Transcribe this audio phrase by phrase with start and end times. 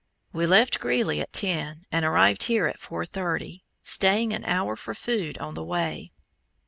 [0.33, 5.37] We left Greeley at 10, and arrived here at 4:30, staying an hour for food
[5.37, 6.11] on the way.